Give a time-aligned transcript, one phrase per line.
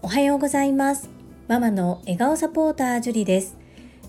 [0.00, 1.10] おはようございます。
[1.46, 3.58] ママの笑顔サポータージュリです。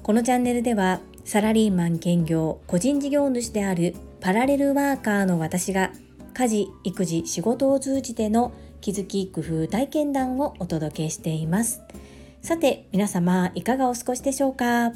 [0.01, 5.91] このチャンネルではサラリーマン兼業個人事業主であるパラレルワーカーの私が
[6.33, 11.81] 家事育児仕事を通じての気づき工夫体験談をお届けしています。
[12.41, 14.93] さて皆様いかがお過ごしでしょうか？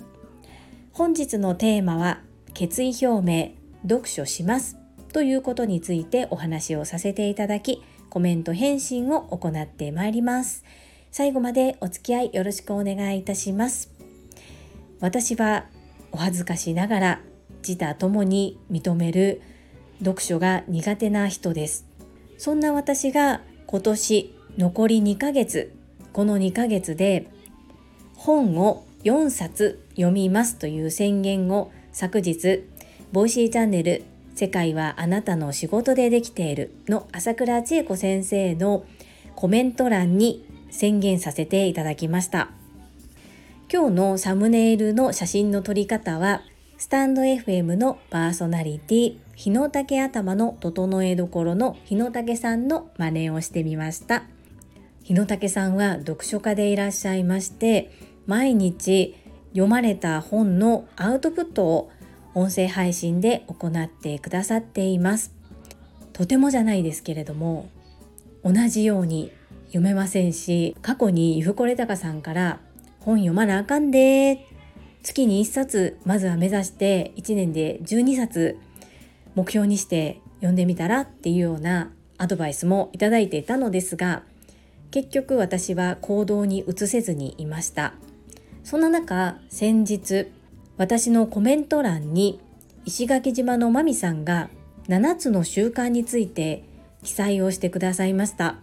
[0.94, 2.22] 本日のテーマは
[2.54, 3.52] 決意表明
[3.84, 4.79] 読書します。
[5.12, 10.64] ということについてお話をさせていただきコメント返信を行ってまいります。
[11.12, 13.90] 最後までお付き合いよろしくお願いいたします。
[15.00, 15.66] 私は
[16.12, 17.22] お恥ずかしながら
[17.68, 19.42] 自他ともに認める
[20.00, 21.86] 読書が苦手な人です。
[22.38, 25.74] そんな私が今年残り2ヶ月
[26.14, 27.28] この2ヶ月で
[28.16, 32.64] 本を4冊読みますという宣言を昨日
[33.12, 34.04] Voicy チャンネル
[34.40, 36.74] 世界はあなたの仕事でできている。
[36.88, 38.86] の朝倉千恵子先生の
[39.36, 42.50] コメント欄に宣言させていただきました。
[43.70, 46.44] 今日のサムネイルの写真の撮り方は
[46.78, 54.24] スタンド FM のパーソナリティ日の竹頭の整えどころの日の竹さんの真似をしてみました。
[55.04, 57.92] 日の竹さんは読書家でいらっしゃいまして
[58.26, 59.18] 毎日
[59.50, 61.92] 読まれた本のアウトプットを
[62.36, 65.34] 音声配信で行ってくださっています。
[66.14, 67.70] とてもじゃないですけれども
[68.44, 69.32] 同じように
[69.68, 72.60] 読めませんし過去にゆふこれたかさんから
[73.00, 74.46] 本読まなあかんで
[75.02, 78.58] 月に1冊まずは目指して1年で12冊
[79.36, 84.24] 目標にして読んでみたらっていうようなアドバイスもいただいていたのですが
[84.92, 87.94] 結局私は行動に移せずにいました。
[88.64, 90.28] そんな中先日
[90.80, 92.40] 私のコメント欄に
[92.86, 94.50] 石垣島のまみさんが
[94.88, 96.64] 7つの習慣について
[97.04, 98.56] 記載をしてくださいました。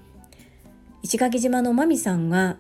[1.02, 2.56] 石垣島のまみさんは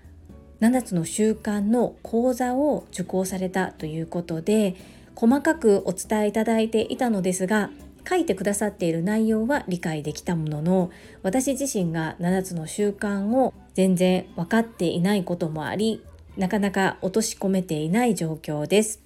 [0.60, 4.76] 7つの習慣の講座を受講されたということで
[5.14, 7.70] 細かくお伝えいただいていたのですが
[8.06, 10.90] 書いてくださっている内容は理解できたものの
[11.22, 16.04] 私自身が7つの習慣を全然分かっていないこともあり
[16.36, 19.05] なかなか落とし込めていない状況です。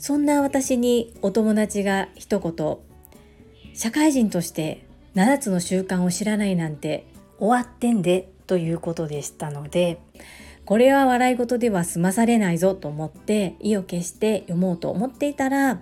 [0.00, 2.78] そんな私にお友達が一言。
[3.74, 7.06] 社会人として7つの習慣を知らないなんて
[7.38, 10.00] 終わってんでということでしたので
[10.64, 15.80] これは笑い事では済まされないぞと思って意を決して読もうと思っていたら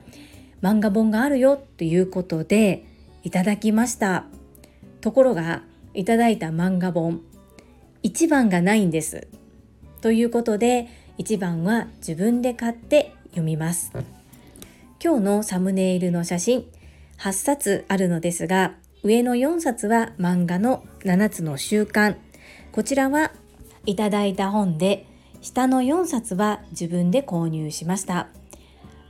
[0.62, 2.84] 漫画本があるよということで
[3.22, 4.24] いただきました。
[5.00, 5.62] ところが
[5.94, 7.22] いただいた漫画本
[8.02, 9.28] 1番がないんです。
[10.00, 13.92] ということで1番は自分で買って読みます。
[15.02, 16.66] 今日のサムネイルの写真
[17.18, 22.16] 8冊あるのですが上の4冊は漫画の7つの習慣。
[22.72, 23.30] こちらは
[23.86, 25.06] いただいた本で
[25.40, 28.28] 下の4冊は自分で購入しました。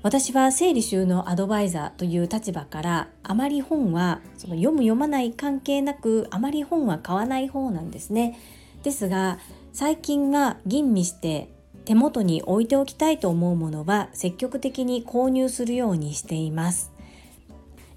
[0.03, 8.39] 私は整理収納アドバイザーという立場からあまり本はその読む読まない関係なくあまり本は買わない方なんですね。
[8.83, 9.39] ですが
[9.73, 11.51] 最近は吟味して
[11.85, 16.93] 手元に置いておきたいと思うものは積極的に購入するようにしています。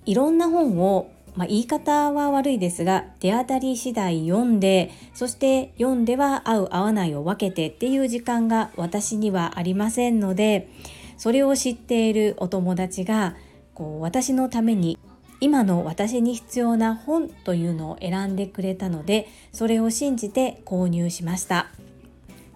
[0.06, 10.70] いろんな本をまあ、言い方は悪いですが手当たり次第読んでそして読んでは合う合わないを分けてっていう時間が私にはありませんので
[11.18, 13.36] それを知っているお友達が
[13.74, 15.00] こう私のために
[15.40, 21.68] 今の私に必要な本というのを選んでくれたのでそれを信じて購入しました。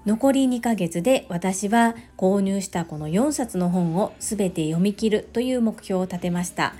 [0.05, 6.75] 残り2ヶ月で私は購入したこの4冊の本を全て読み切るという目標を立てました。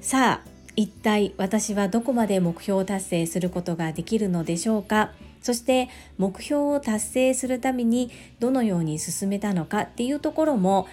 [0.00, 5.10] さあ一体私はどこまで目標を達成することができるのでしょうか？
[5.42, 5.88] そして
[6.18, 10.86] 目標を達成するためにどのように進めたのかっていうところも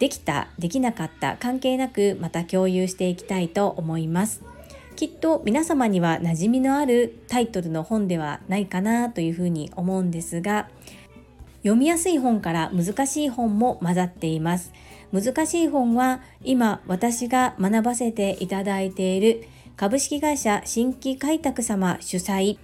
[0.00, 4.42] できたできなかった関係なくまた共有していきたいと思います。
[4.96, 10.68] きっと皆様には馴染みのあるタイトルの本ではないかなというふうに思うんですが
[11.62, 14.72] 読みやすい本から難しい本も混ざっています。
[15.12, 22.58] 難しい本は今私が学ばせていただいている株式会社新規開拓様主催。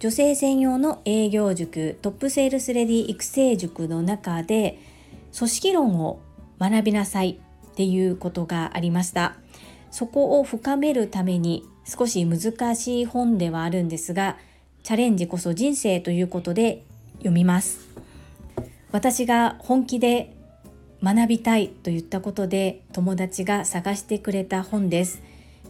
[0.00, 4.78] 女性専用の営業塾トップセールスレディ育成塾の中で
[5.36, 6.20] 組織論を
[6.58, 7.38] 学びなさい
[7.70, 9.36] っていうことがありました。
[9.92, 14.38] そこを深めるために少し難しい本ではあるんですが
[14.82, 16.84] チャレンジこそ人生ということで
[17.18, 17.88] 読みます。
[18.94, 20.36] 私が本気で
[21.02, 25.20] 学びたいと言ったことで友達が探してくれた本です。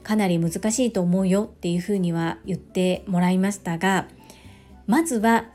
[0.02, 4.08] かなり難しいと思うよっていうふうには言ってもらいましたが
[4.86, 5.46] まずは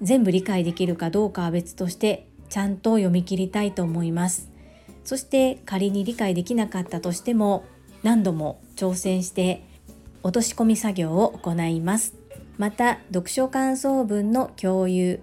[0.00, 4.48] 全部理解できるかどうかは別としてちゃんと読み切りたいと思います。
[5.02, 7.64] そして仮に理解できなかったとしても
[8.04, 9.64] 何度も挑戦して
[10.22, 12.14] 落とし込み作業を行います。
[12.58, 15.18] また読書感想文の共有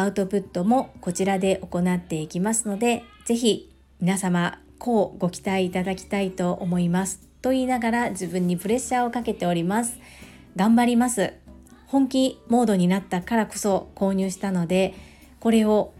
[0.00, 3.70] アウトプットもこちらで行っていきますので是非
[4.00, 7.20] 皆様こうご期待いただきたいと思います。
[7.42, 9.98] と言いながら自分にプレッシャーをかけております。
[10.56, 11.34] 頑張ります。
[11.86, 14.94] 本気モードになったからこそ購入したので
[15.38, 15.92] これを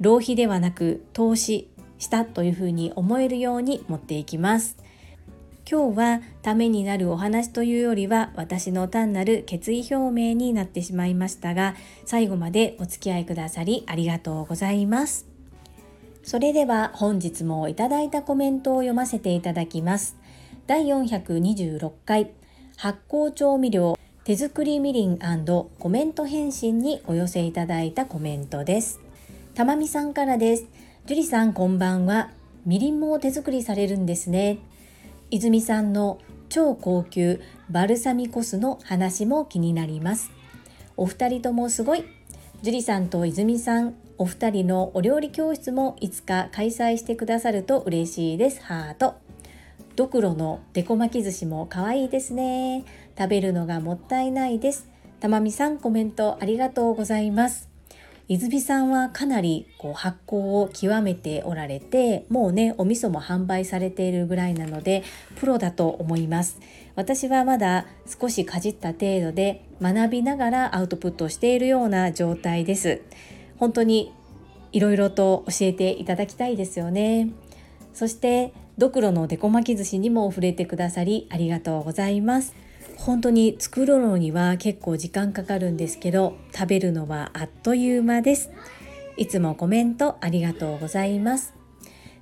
[0.00, 4.76] 浪費ではなく投資したというふうに思えるように持っていきます。
[5.68, 11.74] 今日はためになるお話というよりは私の単なる決意表明になってしまいましたが
[12.04, 15.26] 最後までお付き合いくださりありがとうございます。
[16.22, 20.16] それでは本日もいただいたコメントを読ませていただきます。
[20.68, 22.30] 第426回
[22.76, 29.00] 発酵調味料手作りみりんコメント返信にお寄せいただいたコメントです。
[29.54, 30.66] たまみさんからです。
[31.06, 32.30] 樹里さんこんばんは。
[32.64, 34.58] みりんも手作りされるんですね。
[35.30, 36.18] 泉さんの
[36.48, 40.30] 超高級バルサミコ酢の話も気になります。
[40.96, 42.04] お二人ともすごい。
[42.62, 48.62] 樹里さんと泉さんお二人のお料理教室もいつか開催してくださると嬉しいです。
[48.62, 49.14] ハート。
[49.96, 52.84] ドクロのデコ巻き寿司も可愛いですね。
[53.18, 54.88] 食べるのがもったいないです。
[55.20, 57.75] たまみさんコメントありがとうございます。
[58.28, 65.04] 泉さんはかなりこう発酵を極めておられてもうねお味噌も販売されているぐらいなので
[65.36, 66.58] プロだと思います。
[66.96, 67.86] 私はまだ
[68.20, 73.02] 少しかじった程度で学びながらアウトプットしているような状態です。
[73.58, 74.12] 本当に
[74.72, 77.30] いろいろと教えていただきたいですよね。
[77.92, 82.54] そしてドクロのデコ巻き寿司にも触れてくださりありがとうございます。
[82.96, 88.50] 本当に作るのには結構時間かかるんですけど食べるのはあっという間です。
[89.16, 91.54] いつもコメントありがとうございます。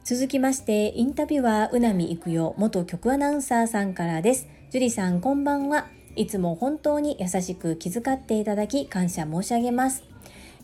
[0.04, 4.48] 続きましてインタビュアーうなみいくよ元局アナウンサーさんからです。
[4.70, 5.86] 樹里さんこんばんは。
[6.16, 10.04] いつも本当に優しく気遣っていただき感謝申し上げます。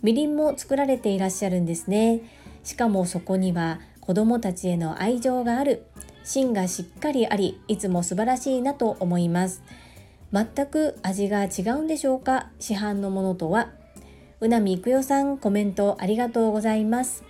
[0.03, 2.21] みりんも作られていらっしゃるんですね。
[2.63, 5.85] しかもそこには子供たちへの愛情がある。
[6.23, 9.63] 芯がしっかりありいつも素晴らしいなと思います。
[10.32, 12.50] 全く味が違うんでしょうか？
[12.59, 13.71] 市販のものとは？
[14.41, 17.25] うなみいくよさんコメントありがとうございます。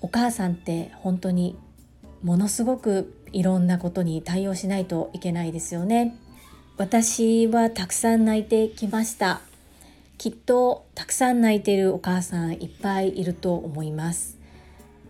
[0.00, 1.56] お母さんって本当に
[2.22, 6.16] ものすごくいろんなことに対応しないといけないですよね。
[6.76, 9.40] 私はたくさん泣いてきました。
[10.18, 14.38] きっとたくさん泣いてるお母さんいっぱいいると思います。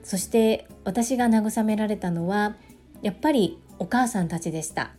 [0.04, 2.54] そして私が慰められたのは
[3.02, 4.92] やっぱりお母さんたちでした。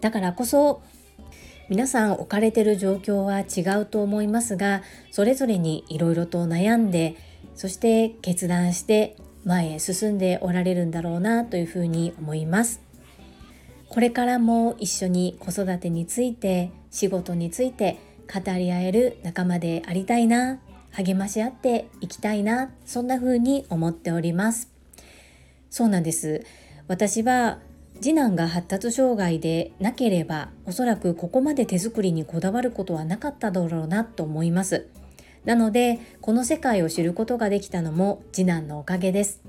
[0.00, 0.82] だからこそ
[1.68, 7.16] 皆さん置かれてる状況は違うと思いますがそれぞれにいろいろと悩んで
[7.56, 12.80] そして決断して前へ進んでおられるんだろうなというふうに思います。
[13.88, 17.98] これからも一緒に子育てについて仕事について
[18.32, 20.58] 語り合える仲間でありたいな
[20.90, 24.70] 励まし合っていきたいなそんな風に思っております。
[25.70, 26.44] そうなんです。
[26.88, 27.58] 私は
[28.00, 34.86] 次男が発達障害でなければおそらくここまで手作りにこだわることはなかっただろうなと思います。
[35.44, 39.40] なのでこの世界を知ることができたのも次男のおかげです。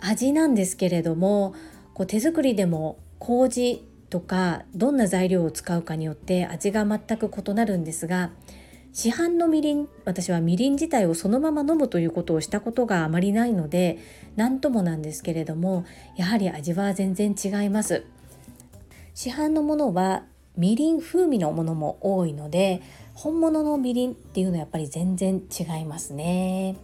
[0.00, 1.54] 味なんですけれども
[1.94, 8.30] こう手作りでも麹とかどんな材料を使うかによって味が全く異なるんですが
[8.94, 13.98] 市販のみりん私はみりん自体をそのまま飲むということをしたことがあまりないので
[14.36, 15.84] 何ともなんですけれども
[16.16, 18.06] やはり味は全然違います。
[19.12, 20.22] 市販のものは
[20.56, 22.82] みりん風味のものも多いので
[23.14, 26.76] 本物のみりんっていうのはやっぱり全然違いますね。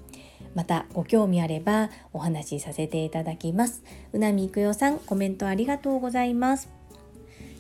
[0.57, 3.85] またご興味あればお話しさせていただきます。
[4.12, 6.80] うなみいくよさんコメントありがとうございます。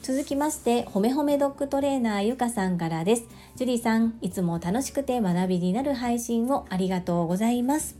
[0.02, 3.24] 続きまして、ほめほめドッグトレーナーゆかさんからです。
[3.56, 7.96] ジュリさん、いつも楽しくて学びになる配信をありがとうございます。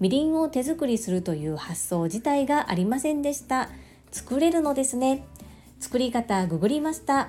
[0.00, 3.68] みりんを手作りするという発想自体がありませんでした。
[4.10, 5.26] 作れるのですね。
[5.78, 7.28] 作り方ググりました。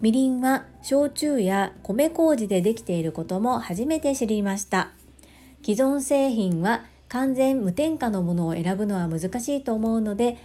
[0.00, 4.92] みりんは焼酎や米麹でできていることも初めて知りました。
[5.62, 10.38] 既存製品は完全無添加のものを選ぶのは難しいと思うので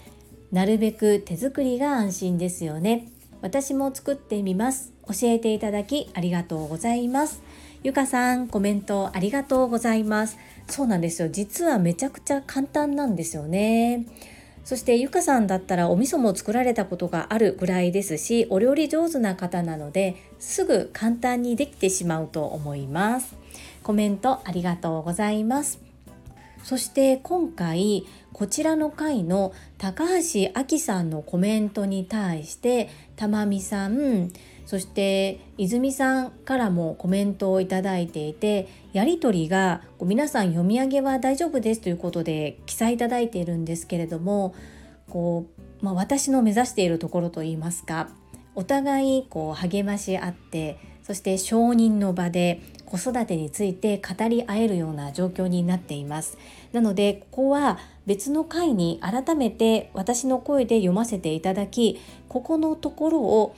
[0.56, 3.10] なるべく手作りが安心ですよね。
[3.42, 4.94] 私も作ってみます。
[5.06, 7.42] 教えていただきありがとうございます。
[7.84, 10.38] ゆかさんコメントありがとうございます。
[10.70, 11.28] そうなんですよ。
[11.28, 14.06] 実はめちゃくちゃ簡単なんですよね。
[14.64, 23.36] そしてゆかさんだったらお味噌も作られたことがあるぐらいですしお料理上手な方なのですぐ簡単にできてしまうと思います。
[23.84, 25.85] コメントありがとうございます。
[26.66, 34.32] そして今回こちらの回の高橋亜紀さんのコメントに対してたまみさん
[34.66, 44.56] そして泉さんからもコメントをいただいていてやり取りが皆さん読み上げは大丈夫ですということで記載いただいているんですけれども
[45.08, 45.46] こ
[45.82, 48.10] う、まあ、私の目指しているところといいますか
[48.56, 56.38] お互いこう励まし合ってそして承認の場で子育てについて語り合えるような状況になっています
[56.72, 62.00] なのでここは別の回に改めて私の声で読ませていただき
[62.30, 63.56] ここのところを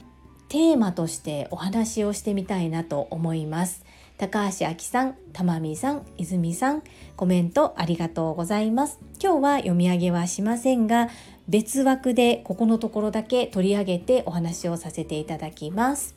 [0.49, 3.85] テーマとしてお話をしてみたいなと思います
[4.17, 6.83] 高橋明さん、たまみさん、泉さん、
[7.15, 8.99] コメントありがとうございます。
[9.21, 11.09] 今日は読み上げはしませんが、
[11.47, 16.16] 別枠でここのところだけ取り上げてお話をさせていただきます。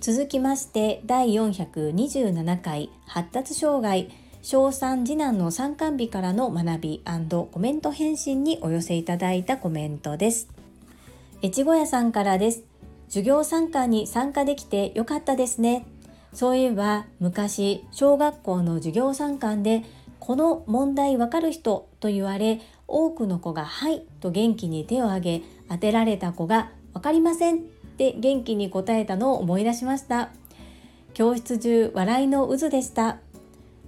[0.00, 4.08] 続きまして第427回発達障害
[4.42, 10.48] 小3次男の参観日からの学びコメント返信にお寄せいただいたコメントです。
[11.42, 12.62] 越後屋さんからです。
[13.08, 15.84] 授業参観に参加できてよかったですね。
[16.32, 19.82] そういえば昔小学校の授業参観で
[20.20, 30.30] この問題わかる人と言われ多くの子がはいと元気に手を挙げ当てられた子がわかりませんって元気に答えたのを思い出しました。
[31.14, 33.18] 教室中笑いの渦でした。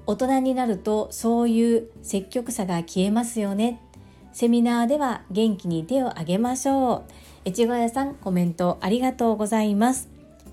[0.05, 3.81] 大人になるとそういう積極さが消えますよね。
[4.33, 7.05] セミナーでは元気に手を挙げましょ
[7.47, 7.49] う。
[7.49, 10.09] 越後屋さんコメントありがとうございます。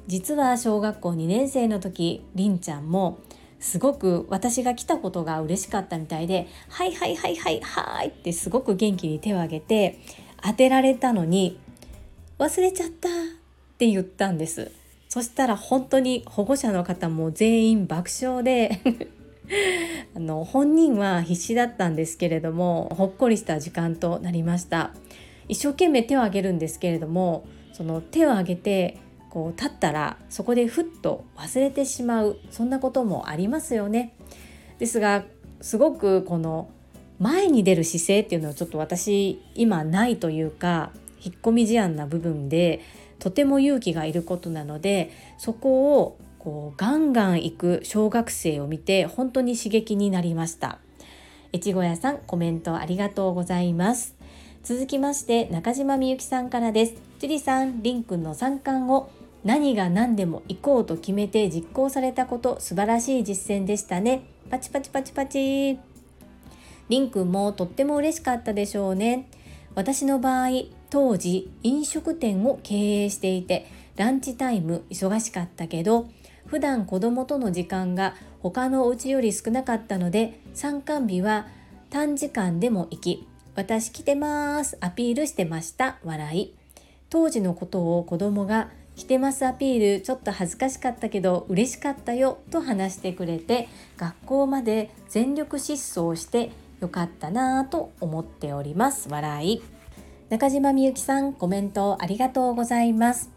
[0.05, 3.17] 実は小学校2年生の時りんちゃんも
[3.59, 9.99] すごく私が来たことが嬉しかったみたいで「はいはいはいはいはい」ってすごく元気に手を挙げて
[10.43, 11.59] 当てられたのに
[12.37, 13.09] 「忘れちゃった」
[13.77, 14.71] って言ったんです
[15.07, 18.79] そしたら本当に保護者の方も全員爆笑で
[20.15, 24.95] あの本人は必死だったんですけれどもほっこりした時間となりました
[25.47, 28.97] 一生懸命手を挙げるんですけれどもその手を挙げて
[29.29, 34.13] こう立ったらそこでふっと忘れてしまうそんなこともありますよね。
[34.79, 35.25] ですが
[35.61, 36.69] すごくこの
[37.19, 40.91] 前に出る姿勢っていうのはちょっと私今ないというか
[41.23, 42.81] 引っ込み思案な部分で
[43.19, 50.79] とても勇気がいることなのでそこをこうガンガン行く小学生を見て本当に刺激になりました。
[51.53, 54.15] 越後屋さんコメントありがとうございます。
[54.63, 56.95] 続きまして中島みゆきさんからです。
[57.19, 59.09] 樹里さん、りんくんの参観を
[59.43, 64.23] 何が何でも行こうと決めて実行されたこと素晴らしい実践でしたね。
[64.49, 65.79] パチパチパチパチ。
[66.89, 69.29] りんくんもとっても嬉しかったでしょうね。
[69.73, 70.49] 私の場合、
[70.89, 76.07] 当時飲食店を経営していてランチタイム忙しかったけど
[76.45, 81.47] 普段子供との時間が他のお家より少なかったので参観日は
[81.89, 86.53] 短時間でも行き私来てますアピールしてました笑い。
[87.09, 93.67] 当時のことを子供が来てますアピールちょっと恥ずかしかったけど嬉しかったよと話してくれて
[93.97, 96.51] 学校まで全力疾走して
[96.81, 99.09] よかったなぁと思っております。
[99.09, 99.76] 笑い。
[100.29, 103.29] 中島みゆきさんコメントありがとうございます。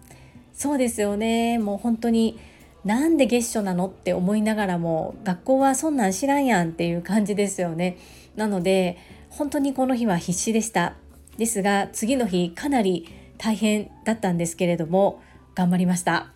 [0.53, 1.61] そうですよね。
[1.61, 2.37] もう本当に
[2.85, 7.97] なんで月初なのって思いながらも学校はそんなん知らんやんっていう感じですよね。
[8.35, 10.97] なので本当にこの日は必死でした。
[11.39, 13.07] ですが次の日かなり
[13.39, 15.23] 大変だったんですけれども
[15.55, 16.33] 頑張りました。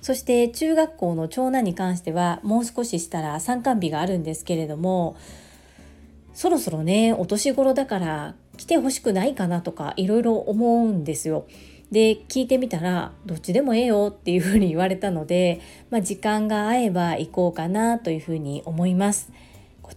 [0.00, 5.16] そして中学校の長男に関してはもう少ししたら参観日があるんですけれども
[6.34, 11.46] そろそろねお年頃だから来てほしくないかなとかいろいろ思うんですよ。
[11.90, 19.32] で聞いてみたらどっちでもええよっていうふうに言われたので、まあ、時間が合えば行こうかなというふうに思います。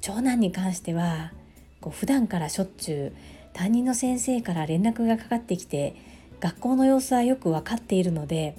[0.01, 1.31] 長男に関しては
[1.79, 3.13] こう普段からしょっちゅう
[3.53, 5.95] 担任の先生から連絡がかかってきて
[6.39, 8.57] 学校の様子はよく分かっているので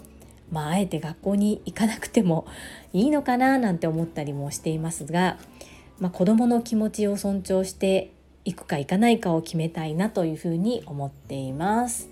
[0.53, 2.47] まああえて学校に行かなくても
[2.95, 5.39] いいのかななんて思ったりもしていますが、
[5.99, 8.13] まあ、子どもの気持ちを尊重して
[8.47, 12.09] 行くか行かないかを決めたいなというふうに思っています。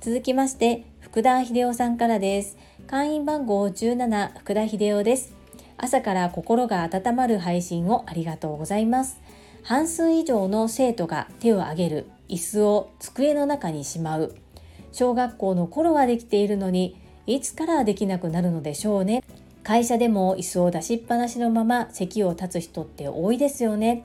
[0.00, 2.56] 続きまして福田秀夫さんからです。
[2.86, 5.34] 会員番号17福田秀夫です。
[5.76, 9.20] 朝から心が温まる配信をありがとうございます。
[9.62, 14.34] 半数以上の生徒が手を挙げる椅子を机の中にしまう。
[14.92, 19.22] 小学校の頃はできているのにいつからできなくなるのでしょうね。
[19.62, 24.04] 会社でも椅子を出しっぱなしのまま席を立つ人って多いですよね。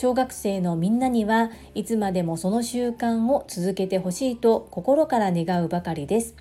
[0.00, 6.34] 小学生のみんなにはいつまでもその習慣を続けてほしいと心から願うばかりです。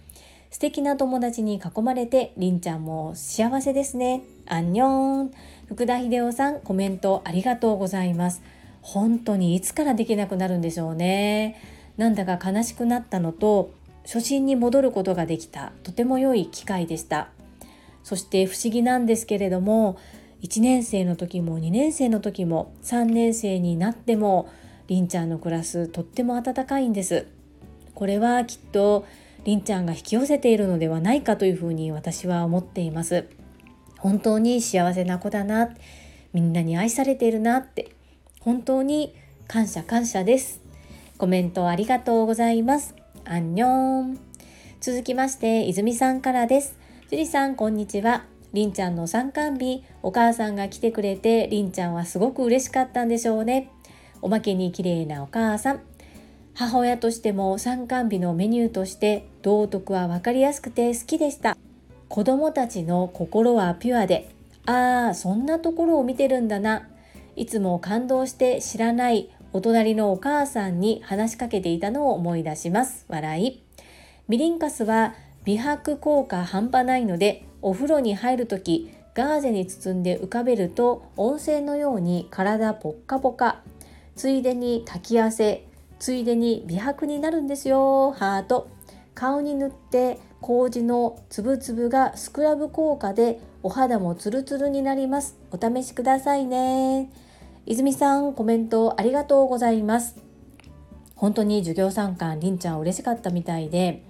[0.50, 4.22] 素敵な友達に囲まれてりんちゃんも幸せですね。
[4.48, 5.32] アンニョン。
[5.68, 8.42] 福田秀夫さんコメントありがとうございます。
[8.82, 11.62] 本当にいつからできなくなるんでしょうね。
[11.98, 13.72] なんだか悲しくなったのと
[14.04, 15.74] 初心に戻ることができた。
[15.84, 17.28] とても良い機会でした。
[18.06, 19.98] そして不思議なんですけれども
[20.42, 24.50] 1年生の時も2年生の時も3年生になっても
[24.88, 27.28] りんちゃんのクラスとっても温かいんです。
[27.94, 29.06] これはきっと
[29.44, 33.26] りんちゃんが引き寄せているのではないかというふうに私は思っています。
[33.98, 35.70] 本当に幸せな子だな
[36.32, 37.92] みんなに愛されているなって
[38.40, 39.14] 本当に
[39.48, 40.62] 感謝感謝です。
[41.18, 42.96] コメントありがとうございます。
[43.26, 44.20] アンニョン。
[44.80, 46.80] 続きまして泉さんからです。
[47.10, 48.39] 樹里さんこんにちは。
[48.54, 53.72] りんちゃんの参観日お母さんが来てくれてりんちゃんはすごく嬉しかったんでしょうね。
[54.22, 55.82] おまけに綺麗なお母さん。
[56.56, 61.56] 母親としても参観日のメニューとして道徳は分かりやすくて好きでした。
[62.10, 64.30] 子供たちの心はピュアで
[64.66, 66.90] ああそんなところを見てるんだな。
[67.36, 73.06] いつも感動して知らないお隣のお母さんに話しかけていたのを思い出します。
[73.08, 73.64] 笑い。
[74.28, 75.16] みりんかすは
[75.46, 83.62] 美白効果半端ないのでお風呂に入る時ガーゼに包んで浮かべると温泉のように体ポッカポカ。
[84.16, 85.66] ついでに滝汗
[86.00, 88.12] ついでに美白になるんですよ。
[88.12, 88.70] ハート。
[89.14, 95.38] 顔に塗って麹のつぶつぶがスクラブ効果でお肌もツルツルになります。
[95.52, 97.12] お試しくださいね。
[97.66, 100.16] 泉さんコメントありがとうございます。
[101.16, 104.04] 本当に授業参観りんちゃん嬉しかったみたいで。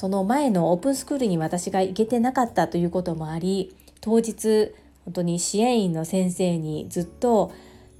[0.00, 4.72] その前のオープンスクールに私が行けてなかったということもあり当日
[5.04, 7.52] 本当に支援員の先生にずっと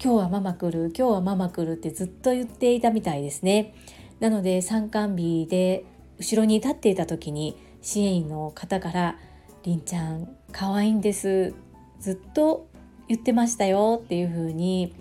[0.03, 3.75] 今日はママ来る今日はママ来るってずっと言っていたみたいですね。
[4.19, 5.85] なので参観日で
[6.17, 9.19] 後ろに立っていた時に支援員の方から
[9.65, 11.53] 「りんちゃん可愛いんです。
[11.99, 12.67] ずっと
[13.09, 14.95] 言ってましたよ」っていう風に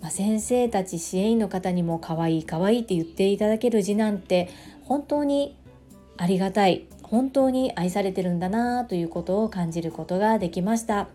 [0.00, 4.48] まあ、先生たち支援員の方にも可愛い可愛いって言っていただける字なんて
[4.82, 5.56] 本当に
[6.22, 6.86] ありがたい。
[7.02, 11.08] 本当に愛されてるんだなということを感じることができました。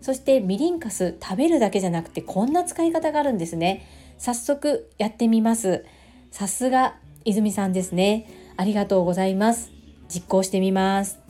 [0.00, 3.86] そしてみりんかす食べるだけじゃなくてこんな使い方があるんですね。
[4.18, 5.84] 早速やってみます。
[6.32, 8.26] さすが泉さんですね。
[8.56, 9.70] ありがとうございます。
[10.12, 11.20] 実行してみます。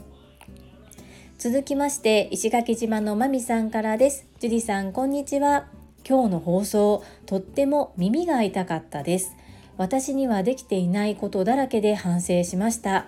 [1.37, 4.27] 続きまして石垣島のまみさんからです。
[4.41, 5.67] ジュリさんこんにちは。
[6.09, 9.37] 今日の放送とっても耳が痛かったです。
[9.77, 13.07] 私にはできていないことだらけで反省しました。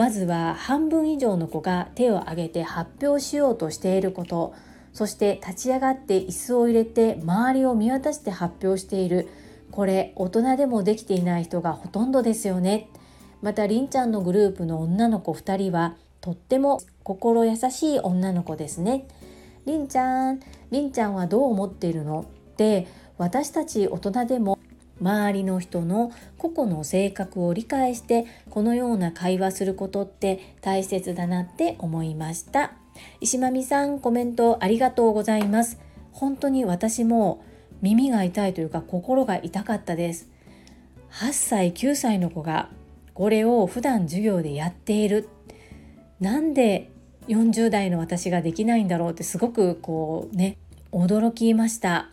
[0.00, 4.54] まずは半分以上の子が手を挙げて発表しようとしていること。
[4.94, 9.28] そして立ち上がって椅子を入れて周りを見渡して発表している。
[9.70, 12.88] これ大人でもできていない人がほとんどですよね。
[13.42, 19.06] またりんちゃんのグループの女の子2人はとっても心優しい女の子ですね。
[19.66, 22.24] りんちゃんりんちゃんはどう思っているの？
[22.52, 22.86] って
[23.18, 24.58] 私たち大人でも
[25.00, 32.72] 周りの人の個々の性格を理解してこのような会話することって大切だなって思いました。
[33.20, 35.78] 石間美さんコメントありがとうございます。
[36.12, 37.42] 本当に私も
[37.82, 40.28] 耳が痛いというか心が痛かったです。
[41.12, 42.68] 8歳9歳の子が
[43.14, 45.28] これを普段授業でやっている。
[46.20, 46.90] なんで
[47.28, 50.58] 40代の私ができないんだろうってすごくこうね
[50.92, 52.10] 驚きました。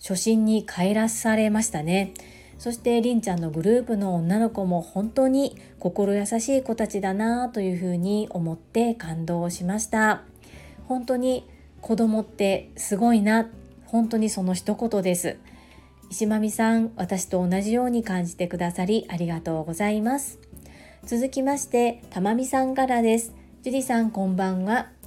[0.00, 2.14] 初心に帰らされましたね。
[2.58, 10.22] そしてりんちゃんのグループの女の子も本当に心優しい子たちだなというふうに思って感動しました。
[10.86, 11.48] 本当に
[11.80, 13.48] 子供ってすごいな。
[13.86, 15.38] 本当にその一言です。
[16.10, 20.38] 石間美さん私と同じように感じてくださりありがとうございます。
[21.04, 23.32] 続きましてたまみさんからです。
[23.62, 24.99] 樹里さんこんばんは。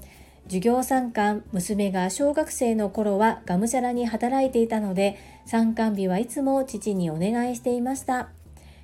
[0.46, 8.30] 授業参観娘が小学生の頃はがむしゃらに働いていたので参観日はいつも父にお願いしていました。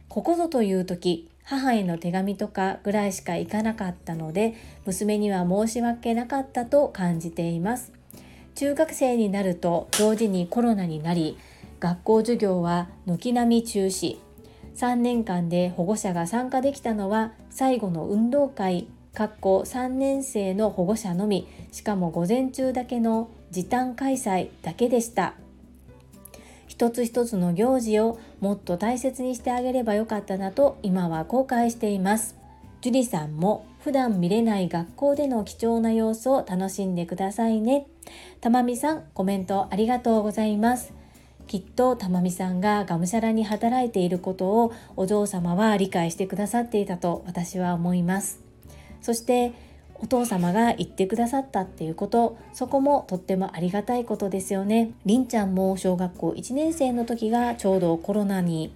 [0.07, 7.91] ここぞという時母への手紙とかぐらいしか行かなかったので娘には申し訳なかったと感じています。
[8.55, 11.37] 中学生になると同時にコロナになり
[11.79, 14.17] 学校授業は軒並み中止。
[14.75, 18.87] 3年間で保護者が参加できたのは最後の運動会。
[19.27, 25.33] 3年生の保護者のみしかも午前中だけの時短開催だけでした。
[26.67, 32.37] 一つ一つの行事をもっと大切にしてあげればよかったなと今は後悔しています。
[32.81, 37.87] 樹里さんも普段見れない学校での貴重な様子を楽しんでくださいね。
[38.39, 40.93] たまみさんコメントありがとうございます。
[41.47, 48.48] きっと玉美さんががむしゃらに働いていることをお嬢様は理解してくださっていたと私は思います。
[49.01, 49.53] そして
[50.01, 54.91] お父様が言ってくださったっていうことそこもとってもありがたいことですよね。
[55.05, 58.73] りんちゃんも小学校1年生の時がちょうどコロナに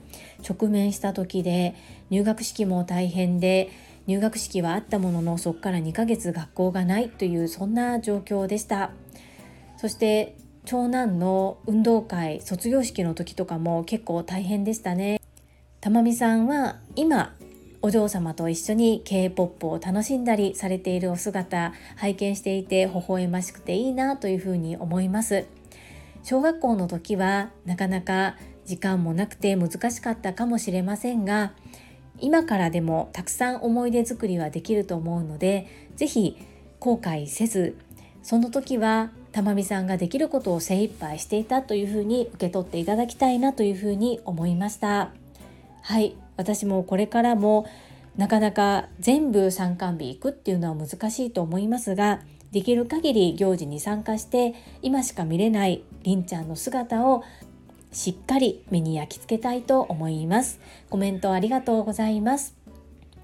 [0.48, 1.76] 直面した時で
[2.10, 3.70] 入学式も大変で
[4.06, 8.92] 入学式はあったもののそこから2ヶ月学校がないというそんな状況でした。
[9.78, 15.22] そして長男の運動会卒業式の時とかも結構大変でしたね。
[15.80, 17.34] 玉美さんは今
[17.86, 25.46] お嬢様と一緒に K-POP を楽しんだりされているお姿拝見していて微笑ましくていいなというふうに思います。
[26.24, 31.52] 小学校の時はなかなか時間もなくて難しかったかもしれませんが
[32.22, 35.68] 今からでもたくさん思い出作りはできると思うので
[35.98, 36.38] 是非
[36.80, 37.76] 後悔せず
[38.22, 45.12] その時は玉美さんができることを精一杯していたというふうに受け取っていただきたいなというふうに思いました。
[45.82, 46.23] はい。
[46.38, 47.66] 私もこれからも
[48.18, 57.24] なかなか全部参観日行くっていうのは難しいと思いますができる限り行事に参加して今しか見れないりんちゃんの姿を
[57.92, 60.60] しっかり目に焼き付けたいと思います。
[60.90, 62.56] コメントありがとうございます。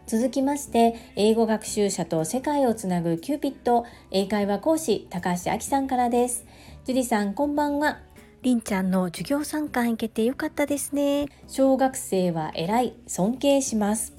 [0.08, 6.46] 続きまして英語学習者と世界をつなぐキューピット英会話講師高橋明さんからです。
[6.86, 8.00] 樹里さんこんばんは。
[8.42, 11.28] りんちゃんの授業参観行けてよかったですね。
[11.48, 14.14] 小学生は偉い尊敬します。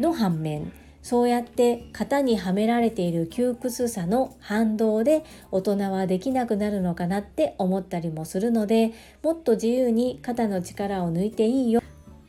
[0.00, 11.82] の反面そうやって型にはめられている窮屈さの反動で大人はできなくなるのかなって思ったりもするのでもっと自由に肩の力を抜いていいよ。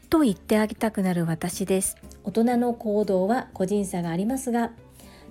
[0.09, 1.95] と言ってあげたくなる私です。
[2.25, 4.71] 大人の行動は個人差がありますが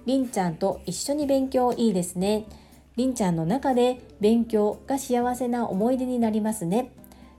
[0.06, 2.46] りんちゃんと一緒に勉強いいですね
[2.96, 6.92] りんちゃんの中で勉強が幸せな思い出になりますね。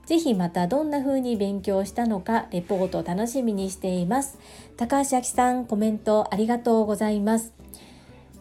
[0.06, 4.38] ぜひまたどんな風に勉強したのかレポートを楽しみにしています。
[4.76, 7.52] 高橋明さんコメントありがとうございます。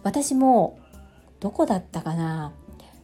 [0.01, 0.77] 私も
[1.39, 2.51] どこだったかな？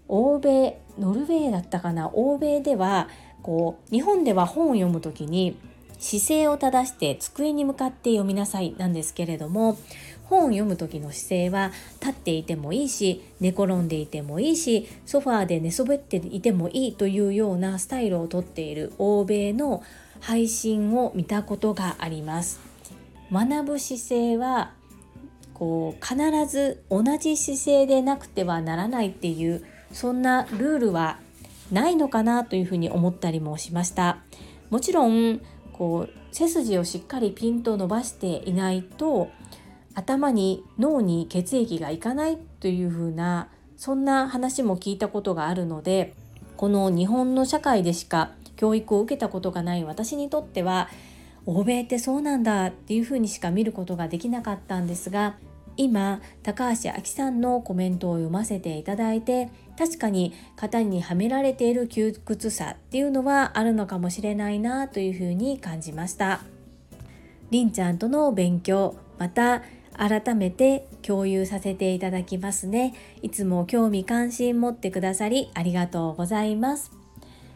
[0.08, 2.10] 欧米ノルウェーだったかな？
[2.10, 3.08] 欧米では
[3.44, 5.58] こう日本では本を読む時に
[6.00, 9.78] 姿勢を正して机に向かって読みなさいなんですけれども
[10.30, 19.84] 本を読む時の姿勢は立っていてもいいし寝転んでいてもいいしソファーで寝そべっていてもいいというようなスタイルをとっている欧米の
[20.22, 22.60] 配信を見たことがあります。
[23.32, 24.74] 学ぶ姿勢は
[25.54, 31.20] こう必ず同じ姿勢でなくてはならないっていうそんなルールは
[31.72, 34.20] ないのかなというふうに思ったりもしました。
[34.70, 35.42] もちろん
[35.74, 39.30] こう背筋をしっかりピンと伸ばしていないと
[40.00, 46.14] 頭に脳に血液がいかないというふうなそんな話も聞いたことがあるので
[46.56, 50.88] この日本の社会でしか教育を受けたことがない私にとっては
[51.46, 55.36] 欧米ってそうなんだっていうふうにしか見ることができなかったんですが
[55.76, 66.42] 今高橋明さんのコメントを読ませていただいて確かに型にはめられている窮屈さっていうのはあるのかもしれないなというふうに感じました。
[67.52, 69.64] りんちゃんとの勉強また
[69.98, 72.94] 改めて共有させていただきますね。
[73.22, 76.92] いつも興味関心持ってくださりありがとうございます。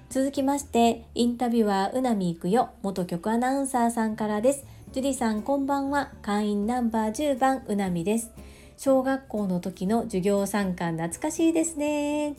[0.10, 4.66] 続きまして、インタビュアーうなみいくよ元局アナウンサーさんからです。
[4.92, 6.12] ジュリさんこんばんは。
[6.22, 8.32] 会員ナンバー10番うなみです。
[8.78, 12.36] 小学校の時の授業参観懐かしいですね。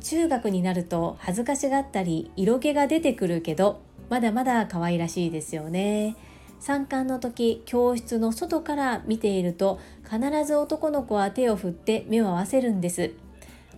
[0.00, 3.80] 中学になると恥ずかしがったり色気が出てくるけど、
[4.10, 6.16] まだまだ可愛らしいですよね。
[6.64, 13.10] 参観の時教室の外から見ていると必ず男の子は手を振って目を合わせるんです。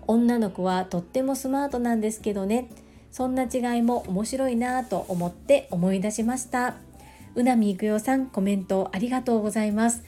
[0.06, 2.70] 女の子はとってもスマートなんですけどね。
[3.10, 6.76] そんな違いも面白いなぁと思って思い出しました。
[7.34, 10.04] うなみいくよさんコメントありがとうございます。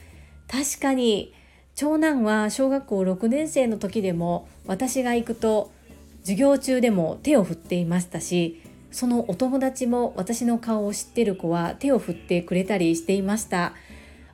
[0.47, 1.33] 確かに
[1.75, 5.69] 長男は小学校6年生の時でも私が行くと
[6.21, 13.73] 授業中でも手を振っていましたしそのお友達も私の顔を知ってる子は手を振ってくれたりしていました。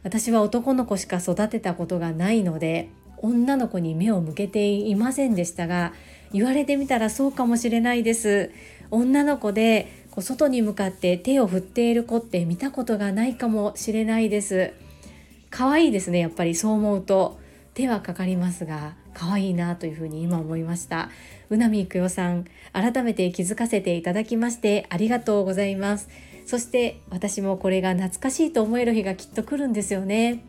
[0.03, 5.93] 私は男の子しか育てたことがないので女の子に目を向けていませんでしたが
[6.31, 8.51] 言われてみたらそうかもしれないです。
[8.91, 14.73] 女の子でこう外に向かって手を振っている子って見たことがないかもしれないです。
[15.49, 17.39] 可愛いですねやっぱりそう思うと。
[17.73, 21.10] 手はかかりますが可愛いなというふうに今思いました。
[21.49, 26.10] うなみいくよさん改めて気づかせていただきましてありがとうございます。
[26.45, 30.43] そして私もこれが懐かしいと思える日がきっと来るんですよね。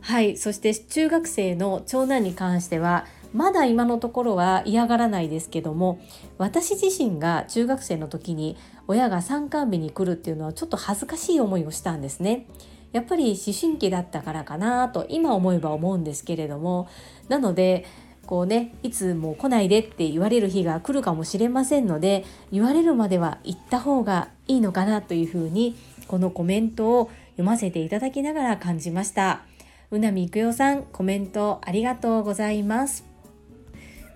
[0.00, 5.98] はいそして中学生の長男に関してはまだ今のところは嫌がらないですけども
[6.38, 12.46] 私自身が中学生の時に親が参観日に来るっていうのはちょっと恥ずかしい思いをしたんですね。
[12.92, 16.88] やっぱり思春期だったからかなと今思えば思うんですけれども
[17.28, 17.84] なので
[18.26, 25.76] こうねいつも来ないでって言われる日が来るかもしれませんので言われるまでは行った方がいいのかなというふうに
[26.08, 29.42] このコメントを読ませていただきながら感じました。
[29.90, 33.04] うなみいくよさんコメントありがとうございます。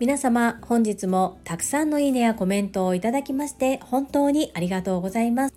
[0.00, 5.54] 皆様本日もたくさんのいいねやコメントをいただきまして本当にありがとうございます。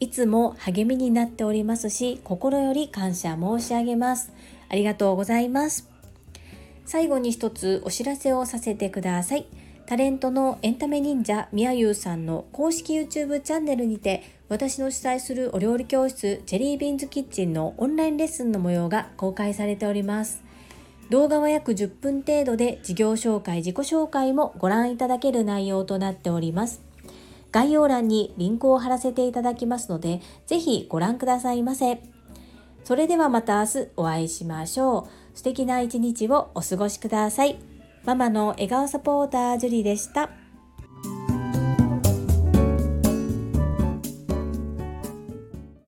[0.00, 4.32] いつも励みになっておりますし心より感謝申し上げます。
[4.68, 5.88] ありがとうございます。
[6.84, 9.46] 最後に一つお知らせをさせてください。
[9.86, 20.42] タレントのエンタメ忍者みやゆうさんの公式 YouTube チャンネルにて私の主催するお料理教室ジェリービーンズキッチンのオンラインレッスンの模様が公開されております。
[21.10, 26.83] 動画は約10分程度で事業紹介、自己紹介もご覧いただける内容となっております。
[27.54, 32.02] 概要欄にリンクを貼らせていただきますので、ぜひご覧くださいませ。
[32.82, 35.38] それではまた明日お会いしましょう。
[35.38, 37.60] 素敵な一日をお過ごしください。
[38.04, 40.30] ママの笑顔サポータージュリでした。